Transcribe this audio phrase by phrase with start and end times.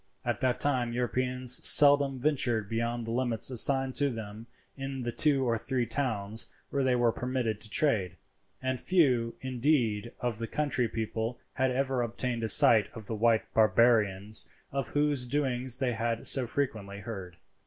[0.25, 5.47] At that time Europeans seldom ventured beyond the limits assigned to them in the two
[5.47, 8.17] or three towns where they were permitted to trade,
[8.63, 13.43] and few, indeed, of the country people had ever obtained a sight of the white
[13.53, 17.37] barbarians of whose doings they had so frequently heard.